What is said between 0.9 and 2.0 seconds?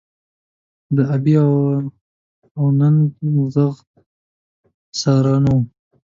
د بې آب